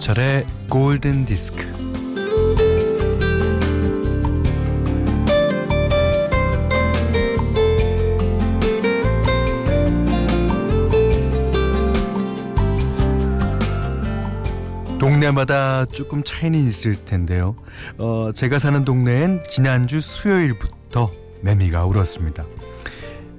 김현철의 0.00 0.46
골든 0.68 1.26
디스크. 1.26 1.68
동네마다 14.98 15.84
조금 15.86 16.22
차이는 16.24 16.66
있을 16.66 16.96
텐데요. 17.04 17.56
어, 17.98 18.30
제가 18.34 18.58
사는 18.58 18.84
동네엔 18.84 19.40
지난주 19.50 20.00
수요일부터 20.00 21.10
매미가 21.42 21.84
울었습니다. 21.84 22.44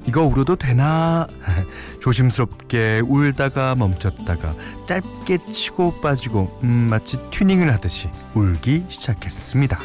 이거 0.07 0.23
울어도 0.23 0.55
되나? 0.55 1.27
조심스럽게 2.01 3.01
울다가 3.05 3.75
멈췄다가 3.75 4.53
짧게 4.87 5.51
치고 5.51 6.01
빠지고 6.01 6.59
음, 6.63 6.87
마치 6.89 7.17
튜닝을 7.29 7.71
하듯이 7.71 8.09
울기 8.33 8.85
시작했습니다. 8.89 9.79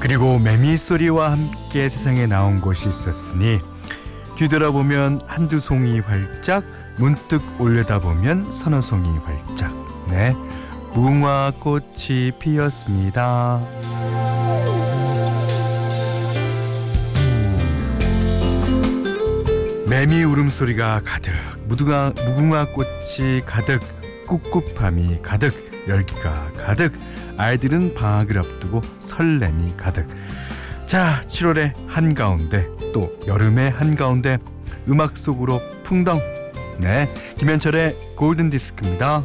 그리고 0.00 0.38
매미 0.40 0.76
소리와 0.76 1.30
함께 1.30 1.88
세상에 1.88 2.26
나온 2.26 2.60
것이 2.60 2.88
있었으니 2.88 3.60
뒤돌아보면 4.36 5.20
한두 5.26 5.60
송이 5.60 6.00
활짝 6.00 6.64
문득 6.96 7.40
올려다보면 7.60 8.52
서너 8.52 8.80
송이 8.80 9.16
활짝 9.18 9.72
네 10.08 10.34
무궁화 10.94 11.52
꽃이 11.58 12.32
피었습니다. 12.38 13.62
매미 19.88 20.24
울음소리가 20.24 21.00
가득 21.04 21.32
무궁화, 21.66 22.12
무궁화 22.26 22.66
꽃이 22.72 23.40
가득 23.46 23.80
꿉꿉함이 24.26 25.20
가득 25.22 25.52
열기가 25.88 26.52
가득 26.52 26.92
아이들은 27.38 27.94
방학을 27.94 28.38
앞두고 28.38 28.82
설렘이 29.00 29.76
가득. 29.76 30.06
자 30.86 31.22
7월의 31.26 31.72
한가운데 31.86 32.68
또 32.92 33.18
여름의 33.26 33.70
한가운데 33.70 34.38
음악 34.88 35.16
속으로 35.16 35.60
풍덩. 35.84 36.20
네 36.80 37.08
김현철의 37.38 38.16
골든 38.16 38.50
디스크입니다 38.50 39.22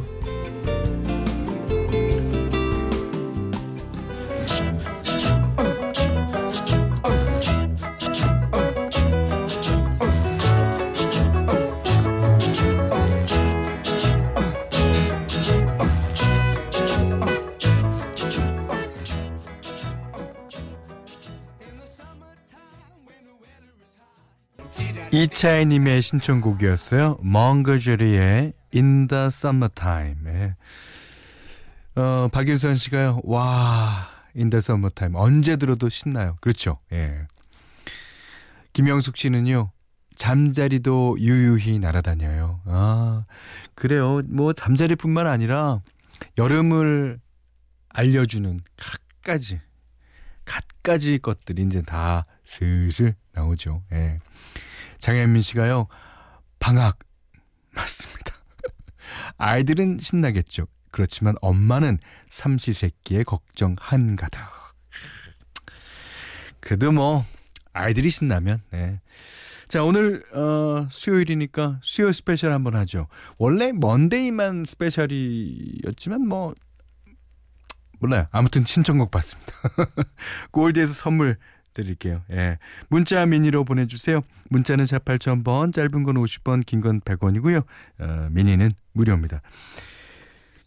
이차이님의 25.12 26.02
신청곡이었어요. 26.02 27.18
멍거제리의 27.22 28.52
In 28.74 29.08
the 29.08 29.26
Summertime. 29.26 30.52
어, 31.94 32.28
박일선 32.30 32.74
씨가요. 32.74 33.20
와, 33.24 34.08
In 34.36 34.50
the 34.50 34.58
Summertime. 34.58 35.18
언제 35.18 35.56
들어도 35.56 35.88
신나요. 35.88 36.36
그렇죠. 36.40 36.78
예. 36.92 37.26
김영숙 38.72 39.16
씨는요. 39.16 39.72
잠자리도 40.16 41.16
유유히 41.20 41.78
날아다녀요. 41.78 42.60
아, 42.66 43.24
그래요. 43.74 44.20
뭐 44.26 44.52
잠자리뿐만 44.52 45.26
아니라 45.26 45.80
여름을 46.36 47.20
알려주는 47.90 48.60
갖가지, 48.76 49.60
갖가지 50.44 51.18
것들이 51.18 51.62
이제 51.62 51.82
다 51.82 52.24
슬슬 52.44 53.14
나오죠. 53.32 53.82
예. 53.92 54.18
장현민 54.98 55.42
씨가요. 55.42 55.88
방학 56.58 56.98
맞습니다. 57.74 58.34
아이들은 59.36 59.98
신나겠죠. 60.00 60.66
그렇지만 60.90 61.34
엄마는 61.40 61.98
삼시세끼의 62.28 63.24
걱정 63.24 63.76
한가득. 63.78 64.40
그래도 66.60 66.92
뭐 66.92 67.24
아이들이 67.72 68.10
신나면 68.10 68.62
네. 68.70 69.00
자 69.68 69.84
오늘 69.84 70.22
어, 70.34 70.88
수요일이니까 70.90 71.78
수요 71.82 72.10
스페셜 72.10 72.52
한번 72.52 72.74
하죠. 72.76 73.06
원래 73.36 73.72
Monday만 73.72 74.64
스페셜이었지만 74.66 76.26
뭐 76.26 76.54
몰라요. 78.00 78.26
아무튼 78.30 78.64
신청곡 78.64 79.10
받습니다. 79.10 79.52
골드에서 80.50 80.94
선물 80.94 81.38
드릴게요. 81.82 82.22
예. 82.30 82.58
문자 82.88 83.24
미니로 83.26 83.64
보내주세요. 83.64 84.20
문자는 84.50 84.86
4 84.86 84.98
8000번, 84.98 85.72
짧은 85.72 86.02
건 86.02 86.16
50원, 86.16 86.64
긴 86.66 86.80
건 86.80 87.00
100원이고요. 87.00 87.64
어, 88.00 88.28
미니는 88.30 88.70
무료입니다. 88.92 89.40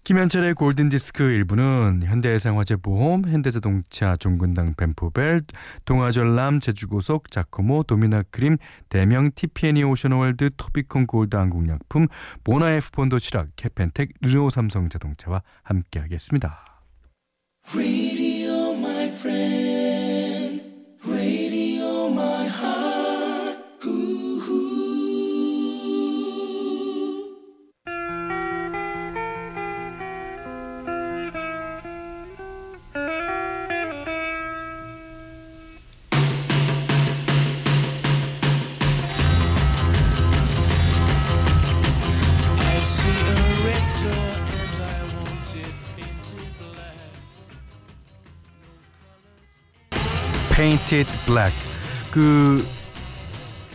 김현철의 0.04 0.56
골든디스크 0.56 1.22
일부는 1.24 2.02
현대해상화재보험, 2.04 3.26
현대자동차, 3.30 4.16
종근당 4.16 4.74
벤포벨, 4.76 5.42
동아전람, 5.86 6.60
제주고속, 6.60 7.30
자코모, 7.30 7.84
도미나크림, 7.84 8.58
대명, 8.90 9.30
티피애니 9.36 9.84
오션월드, 9.84 10.50
토비콘 10.58 11.06
골드 11.06 11.36
한국약품, 11.36 12.08
보나에프 12.44 12.90
폰도 12.92 13.20
치락, 13.20 13.50
캐펜텍, 13.56 14.10
르노 14.22 14.50
삼성자동차와 14.50 15.44
함께하겠습니다. 15.64 16.82
Paint 50.92 51.16
It 51.16 51.26
Black 51.25 51.56
그 52.12 52.68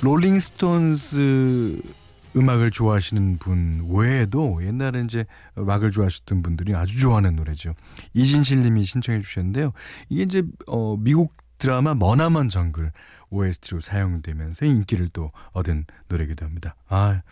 롤링스톤스 0.03 1.81
음악을 2.37 2.71
좋아하시는 2.71 3.39
분 3.39 3.89
외에도 3.89 4.63
옛날에 4.63 5.01
이제 5.01 5.25
락을 5.55 5.93
좋아하셨던 5.93 6.43
분들이 6.43 6.75
아주 6.75 6.99
좋아하는 6.99 7.37
노래죠. 7.37 7.73
이진실 8.13 8.61
님이 8.61 8.85
신청해 8.85 9.21
주셨는데요. 9.21 9.73
이게 10.11 10.25
이제 10.25 10.43
어 10.67 10.99
미국 10.99 11.33
드라마 11.57 11.95
머나먼 11.95 12.51
정글 12.51 12.93
OST로 13.31 13.81
사용되면서 13.81 14.67
인기를 14.67 15.09
또 15.15 15.29
얻은 15.53 15.87
노래기도 16.09 16.45
합니다. 16.45 16.77
아. 16.89 17.23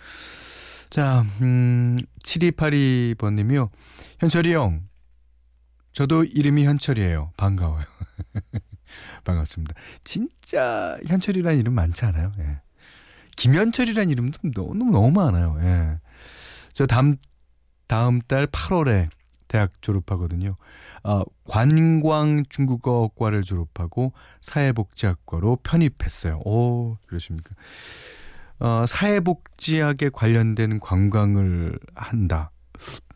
자, 0.88 1.26
음 1.42 1.98
7282번 2.22 3.34
님이요. 3.34 3.68
현철이 4.18 4.54
형. 4.54 4.84
저도 5.92 6.24
이름이 6.24 6.64
현철이에요. 6.64 7.32
반가워요. 7.36 7.84
반갑습니다. 9.24 9.74
진짜 10.02 10.98
현철이라는 11.06 11.58
이름 11.58 11.74
많지 11.74 12.04
않아요? 12.06 12.32
예. 12.38 12.60
김현철이라는 13.36 14.10
이름도 14.10 14.50
너무 14.52 14.90
너무 14.90 15.10
많아요. 15.10 15.56
예. 15.60 15.98
저 16.72 16.86
다음 16.86 17.16
다음 17.86 18.20
달 18.20 18.46
8월에 18.46 19.08
대학 19.48 19.70
졸업하거든요. 19.80 20.56
어, 21.04 21.22
관광 21.44 22.44
중국어과를 22.48 23.42
졸업하고 23.42 24.12
사회복지학과로 24.40 25.58
편입했어요. 25.62 26.40
오, 26.44 26.96
그러십니까? 27.06 27.54
어, 28.58 28.84
사회복지학에 28.86 30.10
관련된 30.12 30.80
관광을 30.80 31.78
한다. 31.94 32.50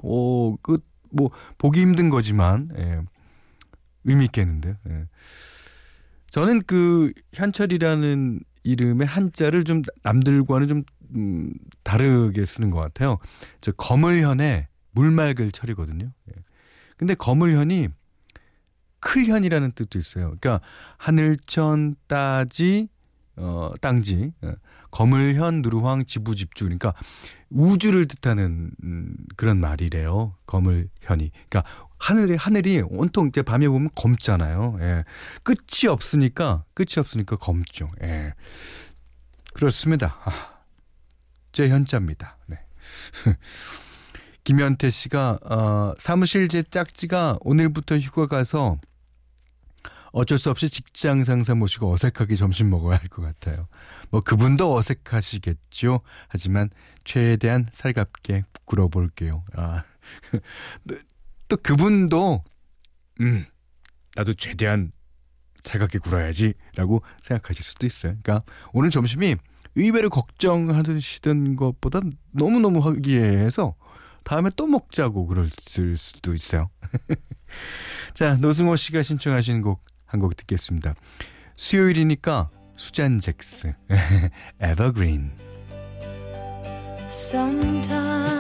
오, 0.03 0.57
그, 0.59 0.79
뭐, 1.11 1.31
보기 1.57 1.81
힘든 1.81 2.11
거지만, 2.11 2.71
예. 2.77 3.01
의미있겠는데요. 4.05 4.75
예. 4.91 5.07
저는 6.31 6.63
그 6.67 7.13
현철이라는 7.35 8.41
이름의 8.65 9.07
한자를 9.07 9.65
좀 9.65 9.83
남들과는 10.03 10.69
좀 10.69 10.83
음, 11.15 11.53
다르게 11.83 12.45
쓰는 12.45 12.71
것 12.71 12.81
같아요. 12.81 13.19
저 13.61 13.73
거물현에 13.73 14.69
물맑을 14.93 15.51
철이거든요. 15.51 16.07
예. 16.29 16.43
근데 16.97 17.15
거물현이 17.15 17.89
클현이라는 19.01 19.73
뜻도 19.73 19.99
있어요. 19.99 20.35
그러니까 20.39 20.61
하늘천 20.97 21.95
따지 22.09 22.89
어, 23.39 23.73
땅지, 23.81 24.33
어, 24.43 24.53
거물현, 24.91 25.63
누르황, 25.63 26.05
지부집주. 26.05 26.65
그러니까 26.65 26.93
우주를 27.51 28.07
뜻하는 28.07 28.73
음, 28.83 29.17
그런 29.37 29.61
말이래요. 29.61 30.35
거물현이. 30.47 30.91
그러니까 31.49 31.65
하늘이 31.99 32.37
하늘이 32.37 32.83
온통 32.89 33.29
이제 33.29 33.43
밤에 33.43 33.69
보면 33.69 33.91
검잖아요. 33.95 34.79
예. 34.81 35.05
끝이 35.45 35.89
없으니까 35.89 36.65
끝이 36.75 36.95
없으니까 36.99 37.37
검죠. 37.37 37.89
예. 38.03 38.35
그렇습니다. 39.55 40.17
아, 40.25 40.61
제 41.53 41.69
현자입니다. 41.69 42.39
네. 42.47 42.59
김현태 44.45 44.89
씨가 44.91 45.39
어, 45.45 45.95
사무실 45.99 46.49
제 46.49 46.63
짝지가 46.63 47.39
오늘부터 47.41 47.99
휴가 47.99 48.27
가서 48.27 48.79
어쩔 50.13 50.39
수 50.39 50.51
없이 50.51 50.71
직장 50.71 51.23
상사 51.25 51.55
모시고 51.55 51.93
어색하게 51.93 52.37
점심 52.37 52.71
먹어야 52.71 52.97
할 52.97 53.09
것 53.09 53.21
같아요. 53.23 53.69
뭐 54.11 54.21
그분도 54.23 54.75
어색하시겠죠. 54.75 56.01
하지만 56.29 56.71
최대한 57.05 57.69
살갑게 57.73 58.45
굴어볼게요. 58.65 59.45
아, 59.55 59.85
또 61.49 61.57
그분도 61.57 62.43
음 63.21 63.45
나도 64.15 64.35
최대한 64.35 64.93
살갑게 65.65 65.99
굴어야지라고 65.99 67.03
생각하실 67.23 67.65
수도 67.65 67.87
있어요. 67.87 68.17
그러니까 68.23 68.45
오늘 68.73 68.91
점심이 68.91 69.37
의외로 69.75 70.09
걱정하시던 70.09 71.57
것보다 71.57 72.01
너무너무 72.33 72.81
화기애애해서 72.81 73.75
다음에 74.25 74.51
또 74.57 74.67
먹자고 74.67 75.27
그럴 75.27 75.49
수도 75.97 76.35
있어요. 76.35 76.71
자, 78.15 78.37
노승호 78.37 78.77
씨가 78.77 79.03
신청하신 79.03 79.63
곡 79.63 79.85
한 80.11 80.21
곡 80.21 80.37
듣겠습니다. 80.37 80.95
수요일이니까 81.57 82.51
수잔 82.77 83.21
잭스, 83.21 83.75
Evergreen. 84.63 85.33
Sometimes 87.09 88.38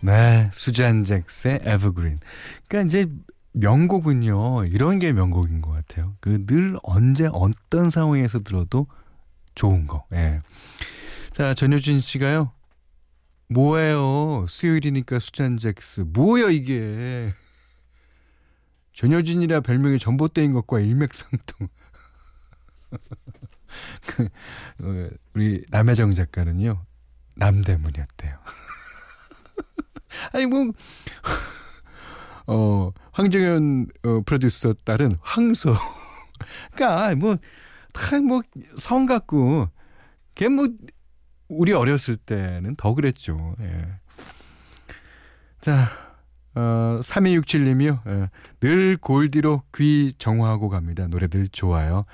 네, 0.00 0.48
수잔 0.52 1.02
잭스의 1.02 1.60
에버그린. 1.64 2.20
그러니까 2.68 2.88
이제 2.88 3.10
명곡은요, 3.52 4.66
이런 4.66 5.00
게 5.00 5.12
명곡인 5.12 5.60
것 5.60 5.72
같아요. 5.72 6.14
그 6.20 6.46
늘 6.46 6.78
언제 6.84 7.28
어떤 7.32 7.90
상황에서 7.90 8.38
들어도 8.38 8.86
좋은 9.56 9.88
거. 9.88 10.04
예. 10.12 10.42
자, 11.32 11.54
전효진 11.54 11.98
씨가요. 11.98 12.52
뭐예요? 13.48 14.46
수요일이니까 14.48 15.18
수잔 15.18 15.56
잭스. 15.56 16.02
뭐야 16.02 16.48
이게? 16.50 17.32
전효진이라 18.94 19.60
별명이 19.60 19.98
전봇대인 19.98 20.52
것과 20.52 20.80
일맥상통. 20.80 21.68
그, 24.06 24.24
어, 24.24 25.08
우리 25.34 25.64
남혜정 25.70 26.12
작가는요. 26.12 26.84
남대문이었대요. 27.36 28.38
아니 30.32 30.46
뭐 30.46 30.72
어, 32.48 32.92
황정현 33.12 33.86
어, 34.04 34.20
프로듀서 34.24 34.72
딸은 34.84 35.12
황소. 35.20 35.74
그러니까 36.72 37.14
뭐다뭐성 37.14 39.06
갖고 39.06 39.68
걔 40.34 40.48
뭐 40.48 40.68
우리 41.48 41.72
어렸을 41.72 42.16
때는 42.16 42.76
더 42.76 42.94
그랬죠. 42.94 43.54
예. 43.60 43.86
자, 45.60 45.88
어, 46.54 47.00
3267님이요. 47.02 48.00
예. 48.08 48.30
늘 48.60 48.96
골디로 48.96 49.62
귀 49.76 50.12
정화하고 50.18 50.68
갑니다. 50.68 51.06
노래들 51.06 51.48
좋아요. 51.48 52.04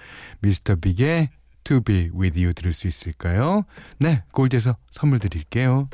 미스터 0.40 0.76
빅의 0.76 1.30
To 1.64 1.80
Be 1.80 2.10
With 2.14 2.38
You 2.38 2.52
들을 2.52 2.72
수 2.72 2.88
있을까요? 2.88 3.64
네, 3.98 4.24
골디에서 4.32 4.76
선물 4.90 5.18
드릴게요. 5.20 5.88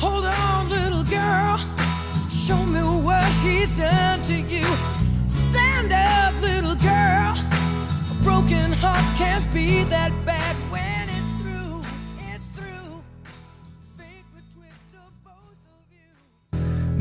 Hold 0.00 0.26
on, 0.26 0.68
little 0.68 1.04
girl. 1.04 1.58
Show 2.28 2.62
me 2.64 2.80
what 3.02 3.26
he's 3.42 3.76
done 3.78 4.22
to 4.22 4.34
you. 4.34 4.66
Stand 5.26 5.92
up, 5.92 6.34
little 6.42 6.76
girl. 6.76 7.34
A 8.10 8.14
broken 8.22 8.72
heart 8.72 9.02
can't 9.16 9.50
be 9.52 9.84
that 9.84 10.12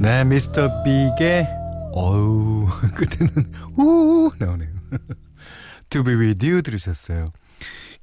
네, 0.05 0.23
미스터 0.23 0.83
빅의 0.83 1.47
어우 1.91 2.67
끝에는 2.93 3.51
우 3.75 4.31
나오네요. 4.37 4.69
To 5.89 6.03
be 6.03 6.13
with 6.13 6.45
you 6.45 6.61
들으셨어요. 6.61 7.25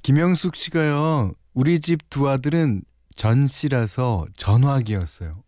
김영숙 0.01 0.57
씨가요. 0.57 1.31
우리 1.53 1.79
집 1.79 2.09
두 2.09 2.29
아들은 2.29 2.81
전 3.15 3.47
씨라서 3.47 4.25
전화기였어요. 4.35 5.43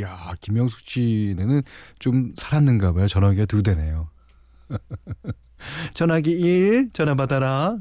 야, 0.00 0.32
김영숙 0.40 0.80
씨는 0.80 1.62
좀 1.98 2.32
살았는가 2.36 2.94
봐요. 2.94 3.06
전화기가 3.06 3.44
두 3.44 3.62
대네요. 3.62 4.08
전화기 5.92 6.30
1, 6.30 6.90
전화 6.94 7.14
받아라. 7.14 7.76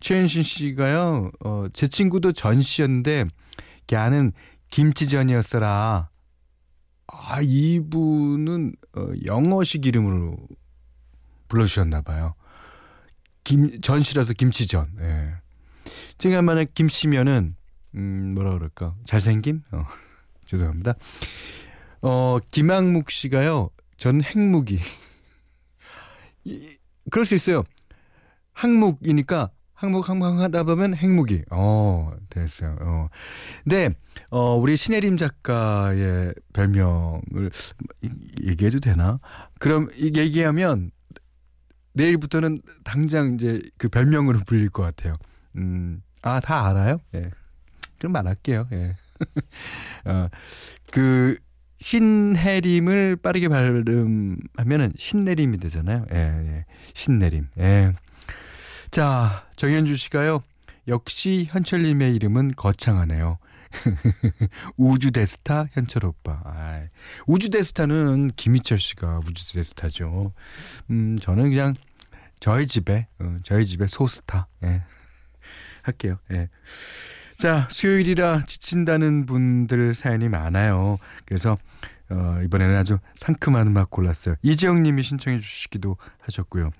최현신 0.00 0.42
씨가요, 0.42 1.30
어, 1.42 1.66
제 1.72 1.88
친구도 1.88 2.32
전 2.32 2.60
씨였는데, 2.60 3.24
걔는 3.86 4.32
김치전이었어라. 4.68 6.10
아, 7.08 7.40
이분은, 7.40 8.74
어, 8.96 9.08
영어식 9.24 9.86
이름으로 9.86 10.36
불러주셨나 11.48 12.02
봐요. 12.02 12.34
김, 13.44 13.80
전 13.80 14.02
씨라서 14.02 14.32
김치전. 14.32 14.96
예. 15.00 15.34
제가 16.18 16.42
만약 16.42 16.74
김씨면은 16.74 17.54
음 17.94 18.32
뭐라 18.34 18.52
그럴까 18.54 18.94
잘생김? 19.04 19.62
어, 19.72 19.84
죄송합니다. 20.46 20.94
어 22.02 22.38
김학묵 22.50 23.10
씨가요. 23.10 23.70
전 23.96 24.22
핵무기. 24.22 24.80
이, 26.44 26.76
그럴 27.10 27.24
수 27.24 27.34
있어요. 27.34 27.62
항묵이니까 28.52 29.50
항목 29.74 30.08
항목 30.08 30.38
하다 30.40 30.64
보면 30.64 30.94
핵무기. 30.94 31.44
어, 31.50 32.12
됐어요. 32.30 32.76
어. 32.80 33.08
근데 33.62 33.90
어 34.30 34.56
우리 34.56 34.76
신혜림 34.76 35.16
작가의 35.16 36.34
별명을 36.52 37.50
얘기해도 38.42 38.80
되나? 38.80 39.20
그럼 39.58 39.88
얘기하면 39.98 40.90
내일부터는 41.96 42.58
당장 42.84 43.34
이제 43.34 43.60
그 43.78 43.88
별명으로 43.88 44.40
불릴 44.46 44.68
것 44.70 44.82
같아요. 44.82 45.16
음. 45.56 46.02
아, 46.22 46.40
다 46.40 46.68
알아요? 46.68 46.98
예. 47.14 47.30
그럼 47.98 48.12
말할게요. 48.12 48.68
예. 48.72 48.96
어, 50.04 50.28
그, 50.92 51.38
신해림을 51.80 53.16
빠르게 53.16 53.48
발음하면은 53.48 54.92
신내림이 54.96 55.58
되잖아요. 55.58 56.04
예, 56.12 56.16
예. 56.16 56.64
신내림. 56.94 57.48
예. 57.58 57.92
자, 58.90 59.46
정현주 59.56 59.96
씨가요. 59.96 60.42
역시 60.88 61.46
현철님의 61.50 62.14
이름은 62.14 62.52
거창하네요. 62.56 63.38
우주 64.76 65.10
대스타 65.10 65.66
현철 65.72 66.06
오빠. 66.06 66.40
아, 66.44 66.82
우주 67.26 67.50
대스타는 67.50 68.28
김희철 68.36 68.78
씨가 68.78 69.20
우주 69.26 69.52
대스타죠. 69.52 70.32
음, 70.90 71.18
저는 71.18 71.50
그냥 71.50 71.74
저희 72.40 72.66
집에 72.66 73.08
어, 73.18 73.36
저희 73.42 73.64
집에 73.64 73.86
소스타. 73.86 74.48
예. 74.64 74.82
할게요. 75.82 76.18
예. 76.32 76.48
자, 77.36 77.68
수요일이라 77.70 78.44
지친다는 78.46 79.26
분들 79.26 79.94
사연이 79.94 80.28
많아요. 80.28 80.98
그래서 81.26 81.58
어, 82.08 82.40
이번에는 82.44 82.76
아주 82.76 82.98
상큼한 83.16 83.66
음악 83.66 83.90
골랐어요. 83.90 84.36
이재영 84.42 84.82
님이 84.82 85.02
신청해 85.02 85.38
주시기도 85.38 85.96
하셨고요. 86.20 86.70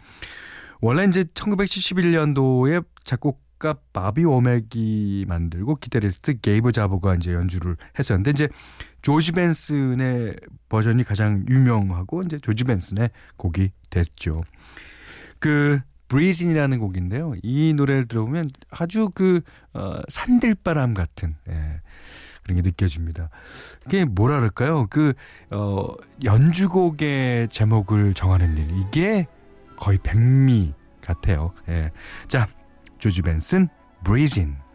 원래 0.80 1.04
이제 1.04 1.24
1971년도에 1.24 2.84
작곡 3.04 3.45
가 3.58 3.75
바비 3.92 4.25
오맥이 4.25 5.25
만들고 5.28 5.76
기타리스트 5.76 6.40
게이버 6.40 6.70
자보가 6.70 7.14
이제 7.14 7.32
연주를 7.32 7.76
했었는데 7.98 8.30
이제 8.30 8.48
조지 9.00 9.32
벤슨의 9.32 10.36
버전이 10.68 11.04
가장 11.04 11.46
유명하고 11.48 12.22
이제 12.22 12.38
조지 12.38 12.64
벤슨의 12.64 13.10
곡이 13.36 13.70
됐죠. 13.88 14.42
그 15.38 15.80
브리진이라는 16.08 16.78
곡인데요. 16.78 17.34
이 17.42 17.72
노래를 17.75 18.06
들어보면 18.06 18.50
아주 18.70 19.10
그 19.14 19.40
어, 19.72 20.00
산들바람 20.08 20.94
같은 20.94 21.34
예. 21.48 21.80
그런 22.46 22.62
게 22.62 22.62
느껴집니다. 22.62 23.28
그게 23.82 24.04
뭐라 24.04 24.36
그럴까요? 24.36 24.86
그, 24.88 25.14
어, 25.50 25.88
연주곡의 26.22 27.48
제목을 27.48 28.14
정하는 28.14 28.56
일. 28.56 28.70
이게 28.78 29.26
거의 29.76 29.98
백미 29.98 30.72
같아요. 31.00 31.52
예. 31.68 31.90
자, 32.28 32.46
조지 32.98 33.22
벤슨, 33.22 33.68
Breezing. 34.04 34.65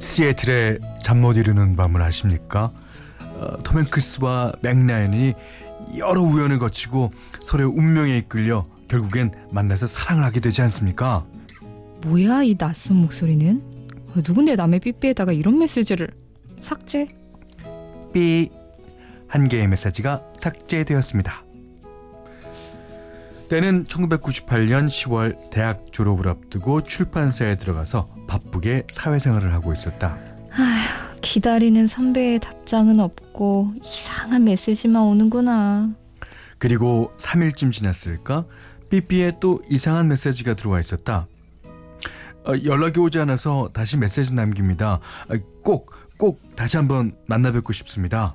시애틀의 0.00 0.80
잠 1.04 1.20
못 1.20 1.36
이루는 1.36 1.76
밤을 1.76 2.02
아십니까? 2.02 2.72
어, 3.20 3.62
톰 3.62 3.78
행크스와 3.78 4.54
맥라이언이 4.60 5.34
여러 5.98 6.20
우연을 6.20 6.58
거치고 6.58 7.12
서로의 7.44 7.70
운명에 7.70 8.18
이끌려 8.18 8.66
결국엔 8.88 9.30
만나서 9.52 9.86
사랑을 9.86 10.24
하게 10.24 10.40
되지 10.40 10.62
않습니까? 10.62 11.24
뭐야 12.04 12.42
이 12.42 12.56
낯선 12.56 12.96
목소리는? 12.96 13.77
어, 14.10 14.14
누군데 14.16 14.56
남의 14.56 14.80
삐삐에다가 14.80 15.32
이런 15.32 15.58
메시지를 15.58 16.08
삭제? 16.60 17.08
삐. 18.12 18.50
한 19.26 19.48
개의 19.48 19.68
메시지가 19.68 20.22
삭제되었습니다. 20.38 21.44
때는 23.50 23.84
1998년 23.86 24.88
10월 24.88 25.50
대학 25.50 25.92
졸업을 25.92 26.28
앞두고 26.28 26.82
출판사에 26.82 27.56
들어가서 27.56 28.08
바쁘게 28.26 28.86
사회생활을 28.90 29.52
하고 29.54 29.72
있었다. 29.72 30.18
아휴, 30.50 31.18
기다리는 31.20 31.86
선배의 31.86 32.40
답장은 32.40 33.00
없고 33.00 33.72
이상한 33.82 34.44
메시지만 34.44 35.02
오는구나. 35.02 35.90
그리고 36.58 37.12
3일쯤 37.18 37.72
지났을까? 37.72 38.44
삐삐에 38.90 39.34
또 39.40 39.62
이상한 39.70 40.08
메시지가 40.08 40.54
들어와 40.54 40.80
있었다. 40.80 41.26
어, 42.48 42.54
연락이 42.64 42.98
오지 42.98 43.18
않아서 43.20 43.68
다시 43.74 43.98
메시지 43.98 44.34
남깁니다. 44.34 45.00
어, 45.28 45.34
꼭, 45.62 45.92
꼭 46.16 46.40
다시 46.56 46.76
한번 46.78 47.12
만나 47.26 47.52
뵙고 47.52 47.72
싶습니다. 47.74 48.34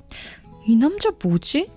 이 0.67 0.75
남자 0.75 1.09
뭐지? 1.21 1.69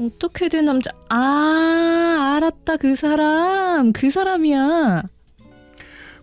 어떻게 0.00 0.48
된 0.48 0.64
남자? 0.64 0.90
아, 1.10 2.34
알았다. 2.36 2.78
그 2.78 2.96
사람. 2.96 3.92
그 3.92 4.10
사람이야. 4.10 5.02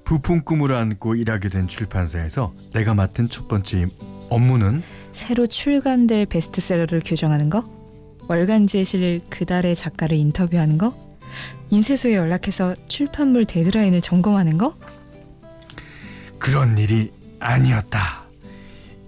부품 0.04 0.44
꿈을 0.44 0.74
안고 0.74 1.16
일하게 1.16 1.50
된 1.50 1.68
출판사에서 1.68 2.52
내가 2.74 2.96
맡은 2.96 3.30
첫 3.30 3.48
번째 3.48 3.86
업무는 4.32 4.82
새로 5.14 5.46
출간될 5.46 6.26
베스트셀러를 6.26 7.04
교정하는 7.06 7.52
거? 7.52 7.64
월간지에 8.28 8.84
실릴 8.84 9.22
그달의 9.30 9.76
작가를 9.76 10.18
인터뷰하는 10.18 10.80
거? 10.80 10.96
인쇄소에 11.70 12.16
연락해서 12.16 12.74
출판물 12.88 13.46
데드라인을 13.46 14.02
점검하는 14.02 14.58
거? 14.58 14.74
그런 16.50 16.80
일이 16.80 17.12
아니었다. 17.40 18.00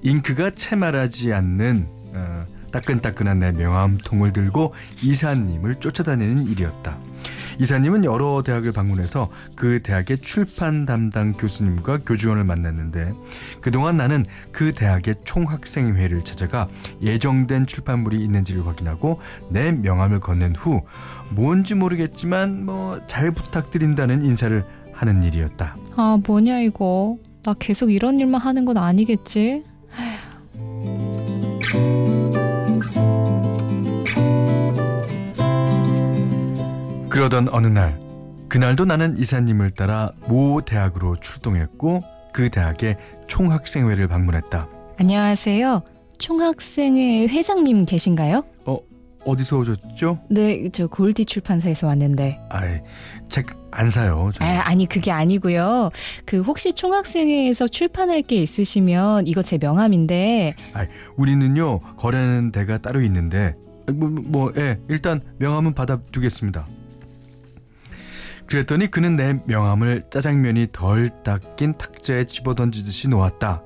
잉크가 0.03 0.51
채 0.51 0.75
말하지 0.75 1.33
않는 1.33 1.87
어, 2.13 2.45
따끈따끈한 2.71 3.39
내 3.39 3.51
명함통을 3.51 4.31
들고 4.31 4.75
이사님을 5.01 5.79
쫓아다니는 5.79 6.45
일이었다. 6.49 6.99
이사님은 7.57 8.05
여러 8.05 8.43
대학을 8.43 8.71
방문해서 8.73 9.31
그 9.55 9.81
대학의 9.81 10.19
출판 10.19 10.85
담당 10.85 11.33
교수님과 11.33 12.01
교직원을 12.05 12.43
만났는데 12.43 13.11
그동안 13.59 13.97
나는 13.97 14.23
그 14.51 14.71
대학의 14.71 15.15
총학생회를 15.23 16.23
찾아가 16.23 16.67
예정된 17.01 17.65
출판물이 17.65 18.23
있는지를 18.23 18.67
확인하고 18.67 19.19
내 19.49 19.71
명함을 19.71 20.19
건넨 20.19 20.55
후 20.55 20.83
뭔지 21.31 21.73
모르겠지만 21.73 22.65
뭐 22.65 22.99
잘 23.07 23.31
부탁드린다는 23.31 24.23
인사를 24.25 24.63
하는 24.93 25.23
일이었다. 25.23 25.75
아, 25.95 26.19
뭐냐 26.23 26.59
이거. 26.59 27.17
나 27.43 27.53
계속 27.55 27.91
이런 27.91 28.19
일만 28.19 28.39
하는 28.39 28.65
건 28.65 28.77
아니겠지? 28.77 29.63
그러던 37.09 37.49
어느 37.49 37.67
날 37.67 37.99
그날도 38.47 38.85
나는 38.85 39.17
이사님을 39.17 39.71
따라 39.71 40.11
모 40.27 40.61
대학으로 40.61 41.15
출동했고 41.17 42.01
그 42.33 42.49
대학의 42.49 42.97
총학생회를 43.27 44.07
방문했다. 44.07 44.67
안녕하세요. 44.97 45.81
총학생회 46.17 47.27
회장님 47.27 47.85
계신가요? 47.85 48.43
어 48.65 48.79
어디서 49.25 49.57
오셨죠? 49.59 50.19
네, 50.29 50.69
저 50.71 50.87
골디 50.87 51.25
출판사에서 51.25 51.87
왔는데. 51.87 52.39
아이 52.49 52.79
책 53.29 53.47
안 53.71 53.89
사요. 53.89 54.29
저는. 54.33 54.51
아, 54.51 54.61
아니 54.65 54.85
그게 54.85 55.11
아니고요. 55.11 55.89
그 56.25 56.41
혹시 56.41 56.73
총학생회에서 56.73 57.67
출판할 57.67 58.21
게 58.21 58.35
있으시면 58.35 59.27
이거 59.27 59.41
제 59.41 59.57
명함인데. 59.57 60.55
아이 60.73 60.87
우리는요 61.15 61.79
거래하는 61.97 62.51
데가 62.51 62.77
따로 62.77 63.01
있는데 63.01 63.55
뭐, 63.91 64.09
뭐, 64.09 64.53
예, 64.57 64.79
일단 64.89 65.21
명함은 65.39 65.73
받아두겠습니다. 65.73 66.67
그랬더니 68.45 68.87
그는 68.87 69.15
내 69.15 69.39
명함을 69.45 70.03
짜장면이 70.11 70.67
덜 70.71 71.09
닦인 71.23 71.77
탁자에 71.77 72.25
집어던지듯이 72.25 73.07
놓았다. 73.07 73.63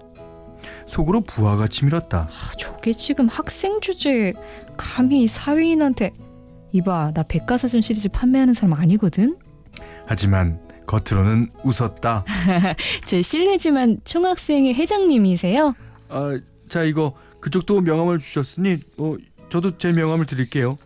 속으로 0.87 1.21
부하가 1.21 1.67
치밀었다. 1.67 2.29
아, 2.29 2.51
저게 2.57 2.93
지금 2.93 3.27
학생 3.27 3.81
주제에 3.81 4.33
감히 4.77 5.25
사회인한테 5.27 6.11
이봐 6.71 7.13
나 7.13 7.23
백과사전 7.23 7.81
시리즈 7.81 8.09
판매하는 8.09 8.53
사람 8.53 8.73
아니거든. 8.73 9.37
하지만 10.05 10.59
겉으로는 10.87 11.49
웃었다. 11.63 12.23
제 13.05 13.21
실례지만 13.21 13.99
총학생회 14.05 14.73
회장님이세요? 14.73 15.73
아, 16.09 16.39
자 16.69 16.83
이거 16.83 17.13
그쪽도 17.39 17.81
명함을 17.81 18.19
주셨으니 18.19 18.77
어, 18.97 19.15
저도 19.49 19.77
제 19.77 19.91
명함을 19.91 20.25
드릴게요. 20.25 20.77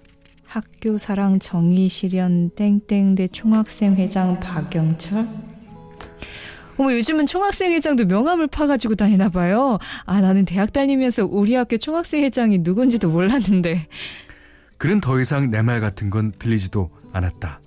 학교 0.45 0.97
사랑 0.97 1.37
정의 1.39 1.87
실현 1.89 2.49
땡땡대 2.51 3.27
총학생 3.29 3.95
회장 3.95 4.39
박영철. 4.39 5.25
어머 6.77 6.93
요즘은 6.93 7.25
총학생 7.27 7.73
회장도 7.73 8.05
명함을 8.05 8.47
파가지고 8.47 8.95
다니나 8.95 9.29
봐요. 9.29 9.77
아 10.05 10.21
나는 10.21 10.45
대학 10.45 10.71
다니면서 10.71 11.25
우리 11.25 11.53
학교 11.55 11.75
총학생 11.77 12.23
회장이 12.23 12.59
누군지도 12.59 13.09
몰랐는데. 13.09 13.85
그는 14.77 15.01
더 15.01 15.19
이상 15.19 15.51
내 15.51 15.61
말 15.61 15.81
같은 15.81 16.09
건 16.09 16.31
들리지도 16.39 16.89
않았다. 17.11 17.59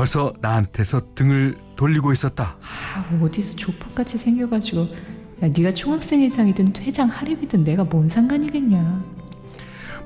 벌써 0.00 0.32
나한테서 0.40 1.14
등을 1.14 1.58
돌리고 1.76 2.14
있었다. 2.14 2.56
아 2.62 3.18
어디서 3.22 3.54
조폭같이 3.56 4.16
생겨가지고 4.16 4.80
야 5.42 5.48
네가 5.48 5.74
총학생 5.74 6.22
회장이든 6.22 6.72
회장 6.78 7.06
하립이든 7.06 7.64
내가 7.64 7.84
뭔 7.84 8.08
상관이겠냐. 8.08 9.04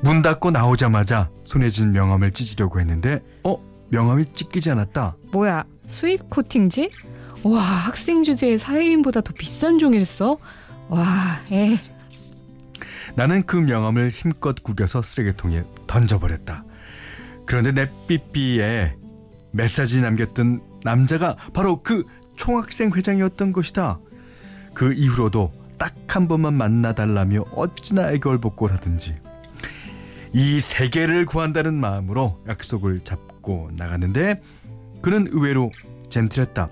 문 0.01 0.21
닫고 0.21 0.51
나오자마자 0.51 1.31
손에 1.45 1.71
쥔 1.71 1.93
명함을 1.93 2.33
찢으려고 2.33 2.81
했는데 2.81 3.21
어? 3.45 3.57
명함이 3.91 4.33
찢기지 4.35 4.73
않았다. 4.73 5.17
뭐야 5.31 5.65
수입 5.87 6.29
코팅지? 6.29 6.91
와 7.45 7.61
학생 7.61 8.25
주제에 8.25 8.57
사회인보다 8.57 9.21
더 9.21 9.33
비싼 9.33 9.79
종이를 9.79 10.05
써? 10.05 10.39
와 10.89 11.05
에. 11.53 11.79
나는 13.15 13.47
그 13.47 13.55
명함을 13.55 14.11
힘껏 14.11 14.61
구겨서 14.61 15.03
쓰레기통에 15.03 15.63
던져버렸다. 15.87 16.65
그런데 17.47 17.71
내 17.71 17.87
삐삐에 18.09 19.04
메시지 19.55 20.01
남겼던 20.01 20.61
남자가 20.83 21.37
바로 21.55 21.83
그 21.83 22.05
총학생 22.37 22.91
회장이었던 22.93 23.53
것이다. 23.53 23.99
그 24.75 24.93
이후로도 24.93 25.53
딱 25.79 25.95
한 26.15 26.29
번만 26.29 26.55
만나달라며 26.55 27.45
어찌나 27.57 28.13
애걸복걸 28.13 28.73
하든지 28.75 29.17
이 30.33 30.61
세계를 30.61 31.27
구한다는 31.27 31.75
마음으로 31.75 32.41
약속을 32.47 33.01
잡고 33.01 33.71
나갔는데 33.77 34.41
그는 35.03 35.27
의외로 35.31 35.73
젠틀했다. 36.11 36.69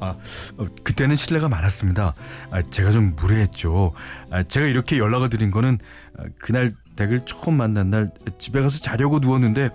아, 0.00 0.16
어, 0.58 0.66
그때는 0.82 1.16
신뢰가 1.16 1.48
많았습니다. 1.48 2.14
아, 2.50 2.62
제가 2.68 2.90
좀 2.90 3.16
무례했죠. 3.16 3.94
아, 4.30 4.42
제가 4.42 4.66
이렇게 4.66 4.98
연락을 4.98 5.30
드린 5.30 5.50
거는 5.50 5.78
아, 6.18 6.24
그날 6.38 6.72
댁을 6.96 7.24
처음 7.24 7.56
만난 7.56 7.88
날 7.88 8.10
집에 8.38 8.60
가서 8.60 8.80
자려고 8.80 9.18
누웠는데 9.18 9.70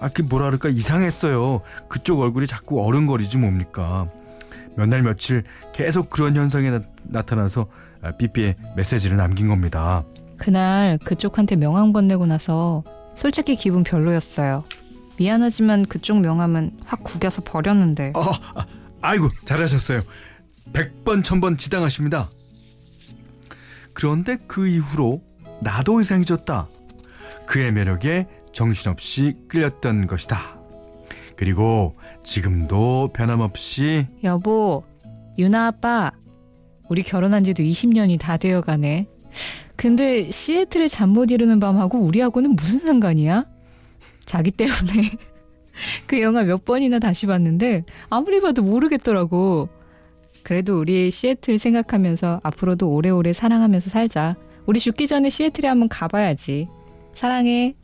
아, 0.00 0.08
그 0.08 0.22
뭐라 0.22 0.46
그럴까 0.46 0.68
이상했어요. 0.70 1.62
그쪽 1.88 2.20
얼굴이 2.20 2.46
자꾸 2.46 2.84
어른거리지 2.84 3.38
뭡니까. 3.38 4.08
몇 4.76 4.88
날 4.88 5.02
며칠 5.02 5.42
계속 5.72 6.10
그런 6.10 6.36
현상이 6.36 6.68
나, 7.04 7.22
타나서 7.22 7.66
아, 8.02 8.10
삐삐에 8.12 8.56
메시지를 8.76 9.16
남긴 9.16 9.48
겁니다. 9.48 10.04
그날 10.36 10.98
그쪽한테 10.98 11.56
명함 11.56 11.92
건네고 11.94 12.26
나서 12.26 12.84
솔직히 13.14 13.56
기분 13.56 13.82
별로였어요. 13.84 14.64
미안하지만 15.18 15.86
그쪽 15.86 16.20
명함은 16.20 16.72
확 16.84 17.02
구겨서 17.04 17.42
버렸는데. 17.42 18.12
어, 18.14 18.20
아, 18.54 18.66
아이고 19.00 19.30
잘하셨어요. 19.46 20.02
100번 20.74 21.22
1000번 21.22 21.58
지당하십니다. 21.58 22.28
그런데 23.94 24.36
그 24.46 24.66
이후로 24.68 25.22
나도 25.62 26.02
이상해졌다. 26.02 26.68
그의 27.46 27.72
매력에 27.72 28.26
정신없이 28.56 29.34
끌렸던 29.48 30.06
것이다. 30.06 30.58
그리고 31.36 31.94
지금도 32.24 33.10
변함없이 33.12 34.06
여보, 34.24 34.82
유나 35.36 35.66
아빠, 35.66 36.10
우리 36.88 37.02
결혼한 37.02 37.44
지도 37.44 37.62
20년이 37.62 38.18
다 38.18 38.38
되어 38.38 38.62
가네. 38.62 39.08
근데 39.76 40.30
시애틀의 40.30 40.88
잠 40.88 41.10
못 41.10 41.30
이루는 41.30 41.60
밤하고 41.60 41.98
우리하고는 41.98 42.56
무슨 42.56 42.80
상관이야? 42.80 43.44
자기 44.24 44.50
때문에 44.50 45.10
그 46.08 46.22
영화 46.22 46.42
몇 46.42 46.64
번이나 46.64 46.98
다시 46.98 47.26
봤는데 47.26 47.84
아무리 48.08 48.40
봐도 48.40 48.62
모르겠더라고. 48.62 49.68
그래도 50.42 50.80
우리 50.80 51.10
시애틀 51.10 51.58
생각하면서 51.58 52.40
앞으로도 52.42 52.90
오래오래 52.90 53.34
사랑하면서 53.34 53.90
살자. 53.90 54.34
우리 54.64 54.80
죽기 54.80 55.06
전에 55.06 55.28
시애틀에 55.28 55.68
한번 55.68 55.90
가봐야지. 55.90 56.68
사랑해. 57.14 57.74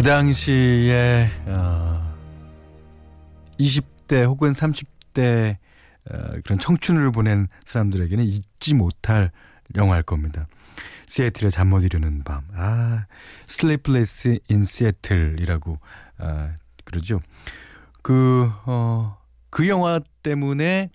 그 0.00 0.04
당시에 0.04 1.30
어, 1.44 2.16
20대 3.58 4.24
혹은 4.24 4.54
30대 4.54 5.58
어, 6.10 6.40
그런 6.42 6.58
청춘을 6.58 7.12
보낸 7.12 7.48
사람들에게는 7.66 8.24
잊지 8.24 8.72
못할 8.72 9.30
영화일 9.74 10.02
겁니다. 10.02 10.46
시애틀의 11.04 11.50
잠 11.50 11.68
못 11.68 11.84
이루는 11.84 12.24
밤. 12.24 12.44
아, 12.54 13.04
Sleepless 13.46 14.38
in 14.50 14.62
Seattle이라고 14.62 15.78
아, 16.16 16.54
그러죠. 16.86 17.20
그, 18.00 18.50
어, 18.64 19.18
그 19.50 19.68
영화 19.68 20.00
때문에 20.22 20.88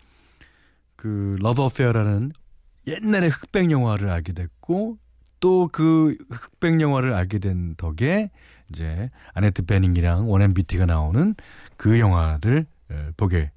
그 0.96 1.36
Love 1.42 1.62
Affair라는 1.62 2.32
옛날의 2.88 3.30
흑백 3.30 3.70
영화를 3.70 4.10
알게 4.10 4.34
됐고 4.34 4.98
또 5.40 5.70
그 5.72 6.18
흑백 6.32 6.82
영화를 6.82 7.14
알게 7.14 7.38
된 7.38 7.76
덕에 7.76 8.32
이제 8.70 9.10
아네트 9.34 9.66
베닝이랑 9.66 10.30
워렌 10.30 10.54
비티가 10.54 10.86
나오는 10.86 11.36
그 11.78 12.00
영화를 12.00 12.66
어, 12.90 13.10
보게 13.18 13.52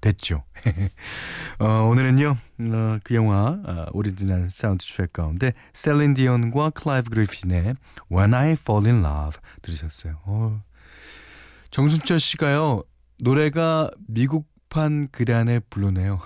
됐죠. 0.00 0.44
어, 1.58 1.66
오늘은요, 1.88 2.36
어, 2.60 2.98
그 3.02 3.14
영화 3.14 3.58
어, 3.64 3.86
오리지널 3.92 4.50
사운드 4.50 4.84
트랙 4.84 5.12
가운데 5.12 5.52
셀린 5.72 6.14
디온과 6.14 6.70
클라이브 6.70 7.10
그리핀의 7.10 7.74
When 8.12 8.34
I 8.34 8.52
Fall 8.52 8.86
in 8.86 9.04
Love 9.04 9.40
들으셨어요. 9.62 10.20
어, 10.24 10.62
정순철 11.70 12.20
씨가요, 12.20 12.84
노래가 13.18 13.90
미국판 14.06 15.08
그대안의 15.10 15.62
블루네요. 15.70 16.20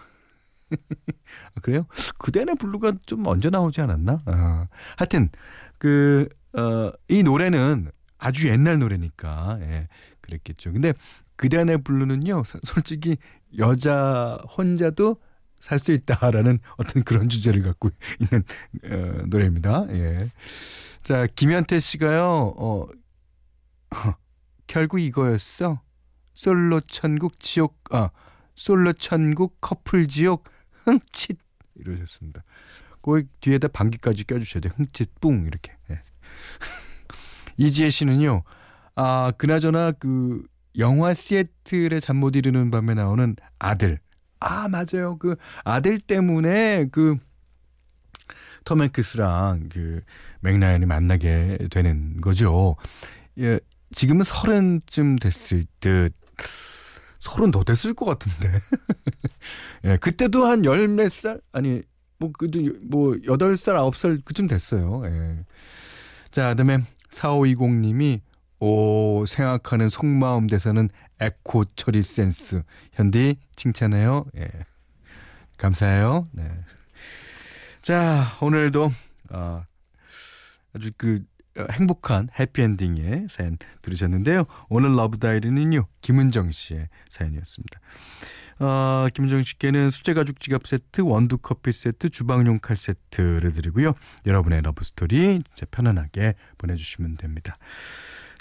아, 1.55 1.61
그래요? 1.62 1.87
그대안의 2.19 2.57
블루가 2.57 2.93
좀 3.07 3.23
먼저 3.23 3.51
나오지 3.51 3.81
않았나? 3.81 4.23
어, 4.27 4.66
하여튼, 4.97 5.31
그, 5.79 6.29
어, 6.53 6.93
이 7.09 7.23
노래는 7.23 7.90
아주 8.21 8.49
옛날 8.49 8.79
노래니까 8.79 9.59
예, 9.63 9.89
그랬겠죠. 10.21 10.73
근데 10.73 10.93
그대안의 11.37 11.83
블루는요, 11.83 12.43
솔직히 12.65 13.17
여자 13.59 14.39
혼자도 14.57 15.17
살 15.59 15.79
수 15.79 15.93
있다라는 15.93 16.59
어떤 16.79 17.03
그런 17.03 17.29
주제를 17.29 17.63
갖고 17.63 17.91
있는 18.19 18.45
어, 18.85 19.27
노래입니다. 19.27 19.87
예. 19.91 20.31
자, 21.03 21.27
김현태 21.27 21.79
씨가요, 21.81 22.55
어, 22.57 22.87
결국 24.67 25.01
이거였어. 25.01 25.83
솔로 26.33 26.81
천국 26.81 27.41
지옥, 27.41 27.79
아, 27.91 28.11
솔로 28.55 28.93
천국 28.93 29.59
커플 29.61 30.07
지옥 30.09 30.45
흥칫 30.85 31.39
이러셨습니다. 31.75 32.45
그 33.03 33.27
뒤에다 33.41 33.69
방귀까지 33.69 34.25
껴주셔야 34.25 34.61
돼요. 34.61 34.73
흥칫 34.77 35.11
뿡 35.21 35.47
이렇게. 35.47 35.73
예. 35.91 36.01
이지혜 37.57 37.91
씨는요, 37.91 38.43
아, 38.97 39.33
그나저나 39.39 39.93
그 39.93 40.43
영화 40.79 41.15
시애틀의 41.15 42.01
잠 42.01 42.17
못 42.17 42.37
이루는 42.37 42.71
밤에 42.71 42.95
나오는 42.95 43.35
아들. 43.59 43.99
아, 44.41 44.69
맞아요. 44.69 45.19
그 45.19 45.37
아들 45.65 45.99
때문에 45.99 46.87
그 46.93 47.17
터맨크스랑 48.65 49.69
그 49.73 50.01
맥라이언이 50.41 50.87
만나게 50.87 51.59
되는 51.71 52.21
거죠. 52.21 52.77
예, 53.39 53.59
지금은 53.93 54.25
서른쯤 54.25 55.17
됐을 55.17 55.65
듯. 55.81 56.13
서른 57.19 57.51
더 57.51 57.65
됐을 57.65 57.93
것 57.95 58.07
같은데. 58.07 58.49
예, 59.85 59.97
그때도 59.99 60.47
한 60.47 60.65
열 60.65 60.89
몇 60.89 61.11
살? 61.11 61.41
아니, 61.53 61.83
뭐, 62.19 62.31
그도, 62.33 62.61
뭐, 62.89 63.17
여덟 63.27 63.57
살, 63.57 63.77
아홉 63.77 63.97
살 63.97 64.21
그쯤 64.25 64.47
됐어요. 64.47 65.03
예. 65.07 65.45
자, 66.31 66.51
그 66.51 66.57
다음에 66.57 66.79
4520님이 67.11 68.20
오 68.61 69.25
생각하는 69.27 69.88
속마음 69.88 70.46
대사는 70.46 70.88
에코 71.20 71.64
처리 71.77 72.03
센스 72.03 72.62
현디 72.92 73.37
칭찬해요. 73.57 74.27
예. 74.37 74.49
감사해요. 75.57 76.29
네. 76.33 76.51
자 77.83 78.25
오늘도 78.40 78.90
어, 79.31 79.64
아주 80.75 80.90
그 80.96 81.18
어, 81.57 81.66
행복한 81.73 82.29
해피엔딩의 82.38 83.29
사연 83.31 83.59
들으셨는데요. 83.83 84.44
오늘 84.68 84.94
Love 84.95 85.19
Diary는요 85.19 85.87
김은정 86.01 86.51
씨의 86.51 86.88
사연이었습니다. 87.09 87.81
어, 88.61 89.07
김정 89.14 89.42
씨께는 89.42 89.90
수제가죽 89.90 90.38
지갑 90.38 90.66
세트, 90.66 91.01
원두 91.01 91.38
커피 91.38 91.73
세트, 91.73 92.11
주방용 92.11 92.59
칼 92.61 92.77
세트를 92.77 93.53
드리고요. 93.53 93.94
여러분의 94.27 94.61
러브스토리 94.62 95.40
이제 95.53 95.66
편안하게 95.70 96.35
보내주시면 96.59 97.16
됩니다. 97.16 97.57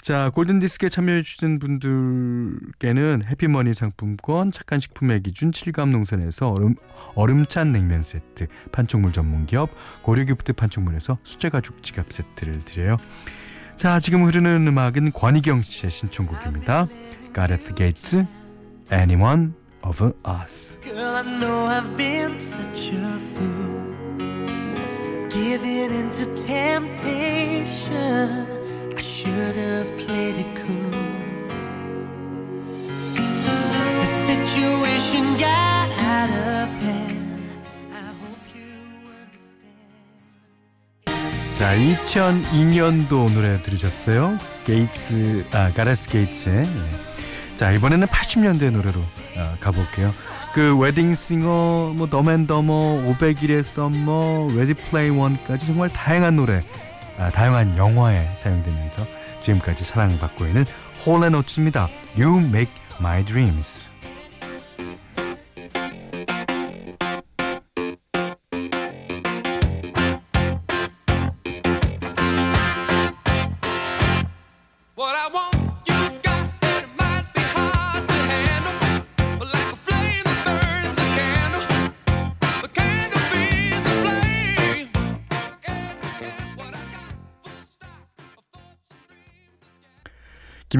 자, 0.02 0.30
골든디스크에 0.30 0.88
참여해주신 0.88 1.58
분들께는 1.58 3.22
해피머니 3.26 3.74
상품권, 3.74 4.50
착한 4.50 4.78
식품의 4.78 5.22
기준 5.22 5.50
칠갑농산에서 5.50 6.50
얼음, 6.52 6.74
얼음찬 7.14 7.72
냉면 7.72 8.02
세트, 8.02 8.46
판촉물 8.72 9.12
전문기업 9.12 9.70
고려기프트 10.02 10.52
판촉물에서 10.52 11.18
수제가죽 11.22 11.82
지갑 11.82 12.12
세트를 12.12 12.64
드려요. 12.64 12.98
자, 13.76 13.98
지금 14.00 14.24
흐르는 14.24 14.66
음악은 14.66 15.12
권희경 15.12 15.62
씨의 15.62 15.90
신청곡입니다. 15.90 16.88
가레트 17.32 17.74
게이츠, 17.74 18.26
Anyone 18.92 19.59
of 19.82 20.00
us. 20.24 20.78
Girl, 20.82 21.16
I 21.16 21.22
know 21.22 21.66
I've 21.66 21.96
been 21.96 22.36
such 22.36 22.92
a 22.92 23.18
fool. 23.34 23.96
Giving 25.30 25.90
into 25.92 26.24
temptation. 26.46 28.46
I 28.96 29.00
should 29.00 29.56
have 29.56 29.96
played 29.96 30.36
it 30.38 30.54
cool. 30.56 30.90
The 33.14 34.06
situation 34.26 35.36
got 35.38 35.90
out 35.98 36.30
of 36.30 36.68
hand. 36.82 37.16
I 37.92 37.94
hope 38.20 38.54
you 38.54 38.68
understand. 41.06 41.58
자, 41.58 41.74
2002년도 41.76 43.32
노래 43.32 43.56
들으셨어요? 43.62 44.38
게이츠, 44.64 45.46
아, 45.52 45.70
가레스 45.72 46.08
게이츠의. 46.10 46.66
자, 47.56 47.72
이번에는 47.72 48.06
80년대 48.06 48.70
노래로 48.70 49.00
어, 49.40 49.56
가볼게요. 49.60 50.14
그 50.54 50.76
Wedding 50.76 51.35
Singer, 51.35 51.94
뭐 51.96 52.08
Dumb 52.08 52.35
and 52.35 52.56
Dumber, 52.56 53.04
500일의 53.06 53.62
Summer, 53.62 54.48
Ready 54.54 54.74
Player 54.74 55.10
One까지 55.10 55.66
정말 55.66 55.88
다양한 55.88 56.36
노래, 56.36 56.62
아, 57.18 57.30
다양한 57.30 57.76
영화에 57.76 58.34
사용되면서 58.34 59.06
지금까지 59.42 59.84
사랑받고 59.84 60.46
있는 60.46 60.64
홀앤오츠입니다. 61.06 61.88
You 62.18 62.38
make 62.38 62.72
my 63.00 63.24
dreams. 63.24 63.89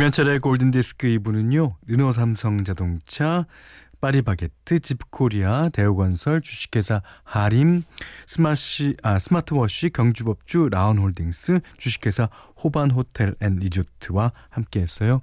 김현철의 0.00 0.38
골든디스크 0.38 1.08
2부는요. 1.08 1.74
르노 1.86 2.14
삼성자동차, 2.14 3.44
파리바게트, 4.00 4.78
집코리아, 4.78 5.68
대우건설, 5.68 6.40
주식회사 6.40 7.02
하림, 7.22 7.82
스마시, 8.26 8.96
아, 9.02 9.18
스마트워시, 9.18 9.90
경주법주, 9.90 10.70
라운홀딩스, 10.70 11.60
주식회사 11.76 12.30
호반호텔 12.64 13.34
앤 13.42 13.56
리조트와 13.56 14.32
함께했어요. 14.48 15.20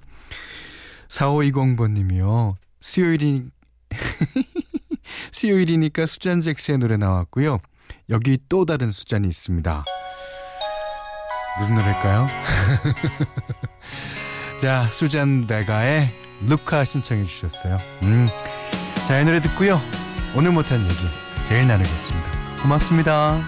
4520번님이요. 1.08 2.54
수요일이 2.80 3.50
수요일이니까 5.32 6.06
수잔 6.06 6.40
잭스의 6.40 6.78
노래 6.78 6.96
나왔고요. 6.96 7.58
여기 8.10 8.38
또 8.48 8.64
다른 8.64 8.92
수잔이 8.92 9.26
있습니다. 9.26 9.82
무슨 11.58 11.74
노래일까요? 11.74 12.28
자, 14.58 14.88
수잔 14.88 15.46
베가의 15.46 16.10
루카 16.48 16.84
신청해 16.84 17.24
주셨어요. 17.24 17.78
음. 18.02 18.28
자, 19.06 19.20
이 19.20 19.24
노래 19.24 19.40
듣고요. 19.40 19.80
오늘 20.34 20.50
못한 20.50 20.82
얘기 20.82 20.94
내일 21.48 21.68
나누겠습니다. 21.68 22.62
고맙습니다. 22.62 23.40